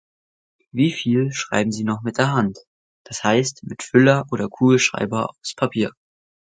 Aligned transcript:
Wieviel 0.71 1.31
schreiben 1.31 1.71
Sie 1.71 1.83
noch 1.83 2.01
mit 2.01 2.17
der 2.17 2.31
Hand? 2.31 2.57
Das 3.03 3.23
heißt 3.23 3.61
mit 3.65 3.83
Füller 3.83 4.25
oder 4.31 4.49
Kugelschreiber 4.49 5.29
aufs 5.29 5.53
Papier. 5.53 5.91